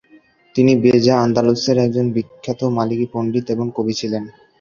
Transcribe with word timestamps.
তিনি 0.55 0.71
বেজা, 0.83 1.15
আন্দালুসের 1.19 1.77
একজন 1.77 2.05
বিখ্যাত 2.11 2.61
মালিকি 2.77 3.07
পণ্ডিত 3.13 3.45
এবং 3.49 3.65
কবি 3.77 3.93
ছিলেন। 3.93 4.23